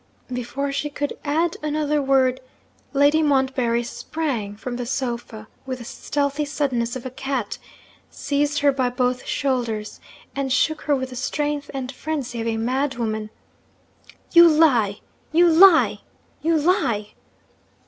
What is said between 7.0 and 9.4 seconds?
a cat seized her by both